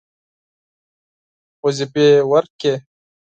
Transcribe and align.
وظیفې 1.63 2.07
ورکړې. 2.31 2.73